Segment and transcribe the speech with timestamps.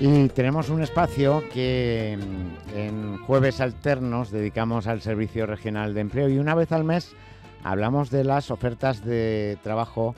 [0.00, 6.28] Y tenemos un espacio que mm, en jueves alternos dedicamos al Servicio Regional de Empleo
[6.28, 7.16] y una vez al mes
[7.64, 10.14] hablamos de las ofertas de trabajo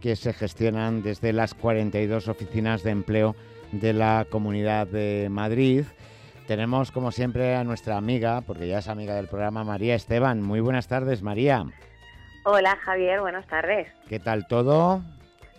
[0.00, 3.34] que se gestionan desde las 42 oficinas de empleo
[3.72, 5.84] de la Comunidad de Madrid.
[6.46, 10.42] Tenemos como siempre a nuestra amiga, porque ya es amiga del programa, María Esteban.
[10.42, 11.64] Muy buenas tardes, María.
[12.44, 13.88] Hola Javier, buenas tardes.
[14.08, 15.02] ¿Qué tal todo?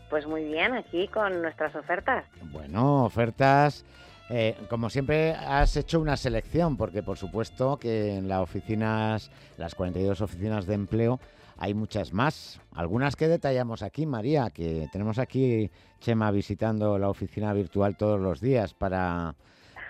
[0.10, 2.26] Pues muy bien, aquí con nuestras ofertas.
[2.52, 3.86] Bueno, ofertas.
[4.30, 9.76] Eh, como siempre, has hecho una selección, porque por supuesto que en las oficinas, las
[9.76, 11.20] 42 oficinas de empleo,
[11.58, 12.60] hay muchas más.
[12.74, 18.42] Algunas que detallamos aquí, María, que tenemos aquí Chema visitando la oficina virtual todos los
[18.42, 19.36] días para,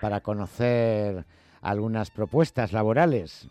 [0.00, 1.24] para conocer
[1.62, 3.48] algunas propuestas laborales.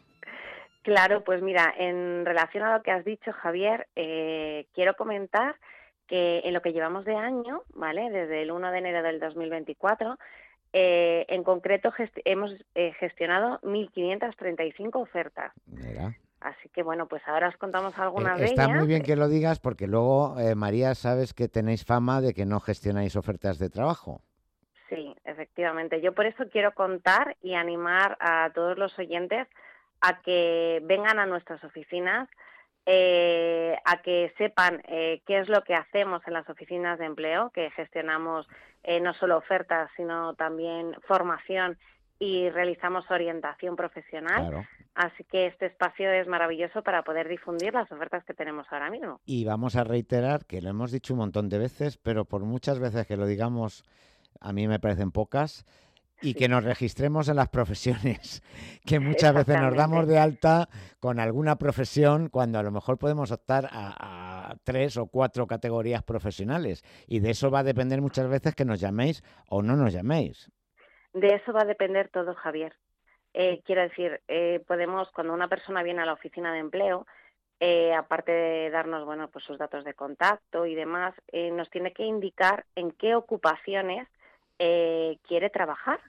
[0.83, 5.55] Claro, pues mira, en relación a lo que has dicho, Javier, eh, quiero comentar
[6.07, 8.09] que en lo que llevamos de año, ¿vale?
[8.09, 10.17] Desde el 1 de enero del 2024,
[10.73, 11.93] eh, en concreto
[12.25, 15.53] hemos eh, gestionado 1.535 ofertas.
[16.41, 18.67] Así que bueno, pues ahora os contamos algunas eh, de ellas.
[18.67, 22.45] Está muy bien que lo digas porque luego, María, sabes que tenéis fama de que
[22.45, 24.21] no gestionáis ofertas de trabajo.
[24.89, 26.01] Sí, efectivamente.
[26.01, 29.47] Yo por eso quiero contar y animar a todos los oyentes
[30.01, 32.29] a que vengan a nuestras oficinas
[32.85, 37.49] eh, a que sepan eh, qué es lo que hacemos en las oficinas de empleo,
[37.51, 38.47] que gestionamos
[38.83, 41.77] eh, no solo ofertas, sino también formación
[42.19, 44.67] y realizamos orientación profesional.
[44.93, 49.19] Así que este espacio es maravilloso para poder difundir las ofertas que tenemos ahora mismo.
[49.25, 52.79] Y vamos a reiterar que lo hemos dicho un montón de veces, pero por muchas
[52.79, 53.83] veces que lo digamos,
[54.39, 55.65] a mí me parecen pocas,
[56.25, 58.41] y que nos registremos en las profesiones,
[58.85, 60.67] que muchas veces nos damos de alta
[60.99, 66.83] con alguna profesión cuando a lo mejor podemos optar a, tres o cuatro categorías profesionales
[67.07, 70.51] y de eso va a depender muchas veces que nos llaméis o no nos llaméis.
[71.13, 72.73] De eso va a depender todo, Javier.
[73.33, 77.05] Eh, quiero decir, eh, podemos, cuando una persona viene a la oficina de empleo,
[77.59, 81.13] eh, aparte de darnos bueno, pues sus datos de contacto y demás,
[81.51, 84.07] nos tiene que indicar en qué ocupaciones
[84.57, 85.99] quiere trabajar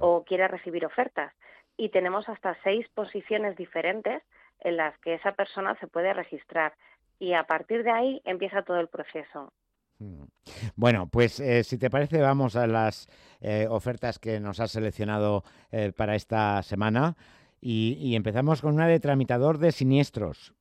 [0.00, 1.32] o quiere recibir ofertas.
[1.76, 4.22] Y tenemos hasta seis posiciones diferentes
[4.60, 6.74] en las que esa persona se puede registrar.
[7.18, 9.52] Y a partir de ahí empieza todo el proceso.
[9.98, 10.24] Hmm.
[10.74, 13.08] Bueno, pues eh, si te parece, vamos a las
[13.40, 17.16] eh, ofertas que nos has seleccionado eh, para esta semana
[17.60, 20.52] y, y, empezamos con una de tramitador de siniestros.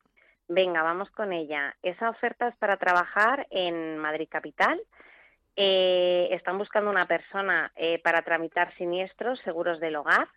[0.48, 1.76] Venga, vamos con ella.
[1.84, 4.80] Esa oferta es para trabajar en Madrid Capital
[5.58, 10.28] eh, están buscando una persona eh, para tramitar siniestros, seguros del hogar.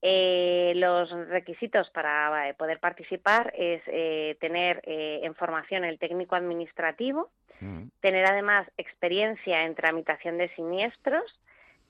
[0.00, 3.82] Eh, los requisitos para poder participar es
[4.38, 7.30] tener en formación el técnico administrativo,
[7.60, 7.88] mm.
[8.00, 11.24] tener además experiencia en tramitación de siniestros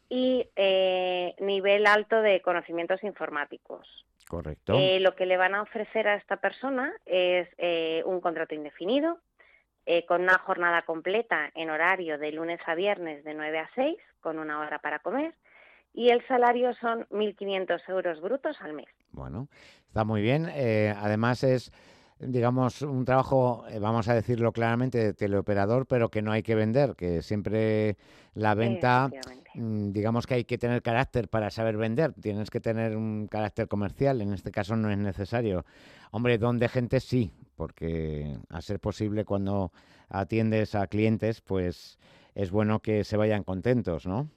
[0.09, 0.49] y
[1.41, 4.05] nivel alto de conocimientos informáticos.
[4.29, 4.77] Correcto.
[4.99, 7.49] lo que le van a ofrecer a esta persona es
[8.05, 9.19] un contrato indefinido,
[9.87, 13.97] eh, con una jornada completa en horario de lunes a viernes de 9 a 6,
[14.21, 15.33] con una hora para comer,
[15.95, 18.89] y el salario son 1.500 euros brutos al mes.
[19.13, 19.49] Bueno,
[19.87, 20.51] está muy bien.
[20.53, 21.73] Eh, además es,
[22.19, 26.57] digamos, un trabajo, eh, vamos a decirlo claramente, de teleoperador, pero que no hay que
[26.57, 27.97] vender, que siempre
[28.35, 29.09] la venta,
[29.55, 33.69] mm, digamos que hay que tener carácter para saber vender, tienes que tener un carácter
[33.69, 35.65] comercial, en este caso no es necesario.
[36.11, 39.73] Hombre, donde gente sí, porque a ser posible cuando
[40.09, 41.99] atiendes a clientes, pues
[42.35, 44.29] es bueno que se vayan contentos, ¿no?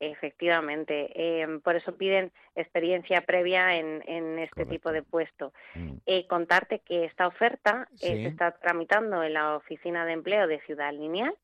[0.00, 5.52] Efectivamente, em, por eso piden experiencia previa en, este tipo de puesto.
[5.74, 5.92] Mm.
[6.04, 10.60] Eh, contarte que esta oferta eh, se está tramitando en la oficina de empleo de
[10.60, 11.34] Ciudad Lineal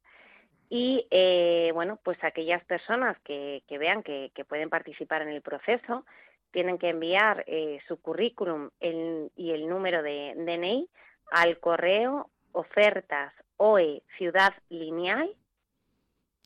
[0.69, 6.05] y, eh, bueno, pues aquellas personas que, vean que, pueden participar en el proceso
[6.53, 10.89] tienen que enviar eh, su currículum y el número de DNI
[11.31, 15.31] al correo ofertas OE Ciudad Lineal.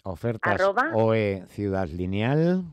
[0.03, 0.61] Ofertas
[0.93, 2.65] OE Ciudad Lineal.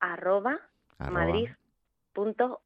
[0.00, 0.58] Arroba,
[0.98, 2.56] madrid.org.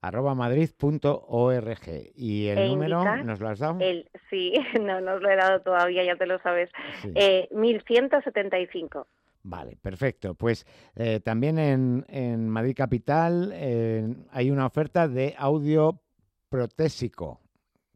[0.00, 1.78] Arroba madrid.org.
[2.16, 3.78] ¿Y el e número nos lo has dado?
[3.80, 6.70] El, sí, no nos lo he dado todavía, ya te lo sabes.
[7.14, 9.06] Eh, 1175.
[9.44, 10.34] Vale, perfecto.
[10.34, 16.00] Pues eh, también en, Madrid Capital eh, hay una oferta de audio
[16.48, 17.40] protésico.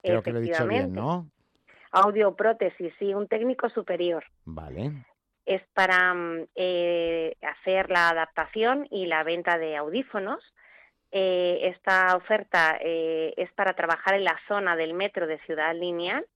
[0.03, 1.31] Creo que lo he dicho bien, ¿no?
[1.93, 4.25] Audio prótesis, sí, un técnico superior.
[4.45, 5.05] Vale.
[5.45, 10.43] Es para mm, eh, hacer la adaptación y la venta de audífonos.
[11.11, 16.27] esta oferta es para trabajar en la zona del metro de Ciudad Lineal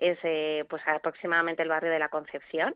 [0.00, 2.74] es eh, pues aproximadamente el barrio de la Concepción.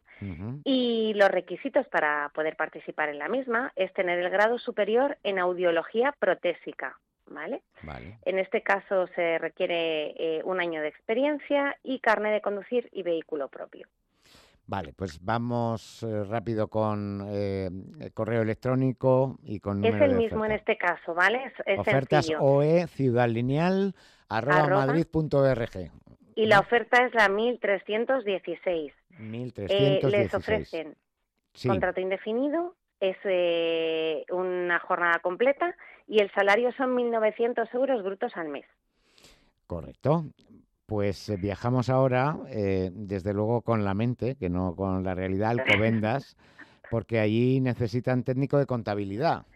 [0.64, 5.38] Y los requisitos para poder participar en la misma es tener el grado superior en
[5.38, 6.98] audiología protésica.
[7.26, 7.62] ¿Vale?
[8.26, 13.02] En este caso se requiere eh, un año de experiencia y carne de conducir y
[13.02, 13.88] vehículo propio.
[14.66, 17.68] Vale, pues vamos eh, rápido con eh,
[18.00, 21.52] el correo electrónico y con Es el mismo en este caso, ¿vale?
[21.66, 22.86] Es, Ofertas OE
[24.28, 25.90] arroba, madrid.org.
[26.34, 28.92] Y la oferta es la 1316.
[29.18, 29.70] 1316.
[29.70, 30.96] Eh, les ofrecen
[31.66, 33.16] contrato indefinido, es
[34.30, 35.76] una jornada completa
[36.06, 38.66] y el salario son 1.900 euros brutos al mes.
[39.66, 40.24] Correcto.
[40.86, 45.50] Pues eh, viajamos ahora, eh, desde luego, con la mente, que no con la realidad,
[45.50, 46.36] Alcobendas,
[46.90, 49.46] porque allí necesitan técnico de contabilidad.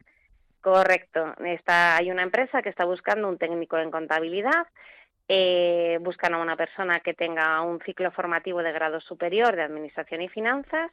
[0.62, 1.34] Correcto.
[1.44, 4.66] Está, hay una empresa que está buscando un técnico en contabilidad.
[5.28, 10.22] Eh, buscan a una persona que tenga un ciclo formativo de grado superior de Administración
[10.22, 10.90] y Finanzas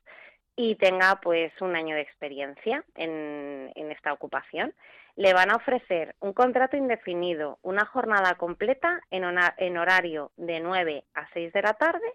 [0.58, 4.74] y tenga pues un año de experiencia en, en esta ocupación
[5.16, 9.24] le van a ofrecer un contrato indefinido, una jornada completa en,
[9.58, 12.06] en horario de 9 a 6 de la tarde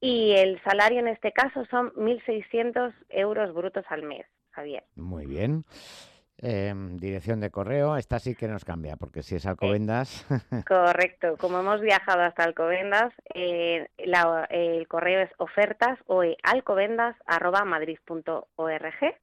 [0.00, 4.84] y el salario en este caso son 1.600 euros brutos al mes, Javier.
[4.96, 5.64] Muy bien.
[6.42, 10.24] Em, dirección de correo, esta sí que nos cambia, porque si es Alcobendas.
[10.66, 19.16] correcto, como hemos viajado hasta Alcobendas, eh, el correo es ofertas o alcobendas.madrid.org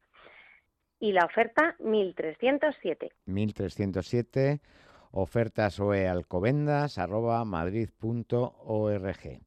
[1.00, 3.10] y la oferta 1307.
[3.26, 4.62] 1307,
[5.10, 9.42] ofertas OE Alcobendas, arroba madrid.org.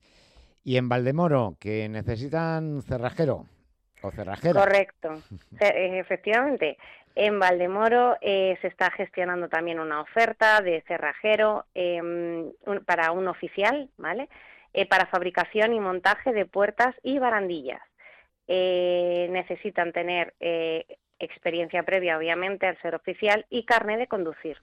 [0.64, 3.46] Y en Valdemoro, que necesitan cerrajero
[4.02, 4.12] o.
[4.54, 5.22] Correcto,
[5.60, 6.78] efectivamente.
[7.14, 12.52] En Valdemoro eh, se está gestionando también una oferta de cerrajero em,
[12.86, 14.28] para un oficial, ¿vale?
[14.72, 17.82] Eh, para fabricación y montaje de puertas y barandillas.
[18.46, 20.34] Eh, necesitan tener
[21.20, 24.56] experiencia previa, obviamente, al ser oficial y carne de conducir.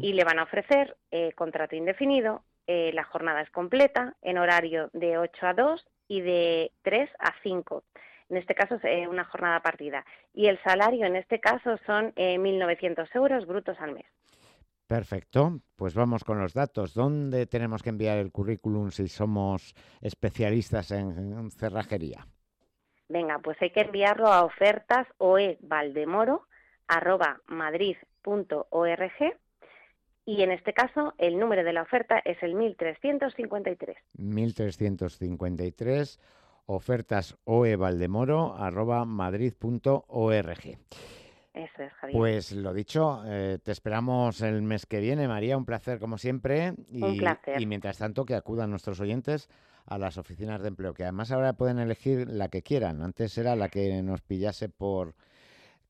[0.00, 4.90] Y le van a ofrecer eh, contrato indefinido, eh, la jornada es completa, en horario
[4.92, 7.82] de 8 a 2 y de 3 a 5.
[8.28, 10.04] En este caso es eh, una jornada partida.
[10.34, 14.06] Y el salario en este caso son 1.900 euros brutos al mes.
[14.86, 16.94] Perfecto, pues vamos con los datos.
[16.94, 22.26] ¿Dónde tenemos que enviar el currículum si somos especialistas en cerrajería?
[23.08, 25.06] Venga, pues hay que enviarlo a ofertas
[27.46, 29.36] madrid.org
[30.24, 33.96] y en este caso el número de la oferta es el 1353.
[34.14, 36.20] 1353
[36.66, 37.36] ofertas
[39.06, 40.78] madrid.org.
[41.54, 42.18] Eso es, Javier.
[42.18, 45.56] Pues lo dicho, eh, te esperamos el mes que viene, María.
[45.56, 46.74] Un placer, como siempre.
[46.90, 47.62] Y, un placer.
[47.62, 49.48] Y mientras tanto, que acudan nuestros oyentes
[49.86, 53.02] a las oficinas de empleo, que además ahora pueden elegir la que quieran.
[53.02, 55.14] Antes era la que nos pillase por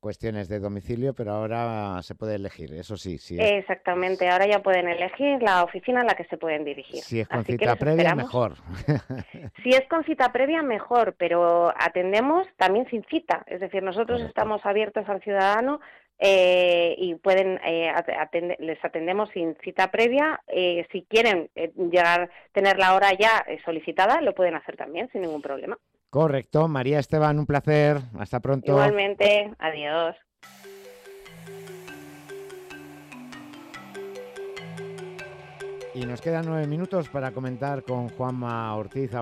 [0.00, 3.18] cuestiones de domicilio, pero ahora se puede elegir, eso sí.
[3.18, 7.02] sí Exactamente, ahora ya pueden elegir la oficina a la que se pueden dirigir.
[7.02, 8.54] Si es con cita previa, mejor.
[9.62, 13.44] si es con cita previa, mejor, pero atendemos también sin cita.
[13.46, 15.80] Es decir, nosotros estamos abiertos al ciudadano
[16.18, 17.92] eh, y pueden eh,
[18.58, 20.40] les atendemos sin cita previa.
[20.48, 25.42] Eh, si quieren llegar tener la hora ya solicitada, lo pueden hacer también sin ningún
[25.42, 25.78] problema.
[26.16, 27.98] Correcto, María Esteban, un placer.
[28.18, 28.72] Hasta pronto.
[28.72, 30.16] Igualmente, adiós.
[35.94, 39.10] Y nos quedan nueve minutos para comentar con Juanma Ortiz.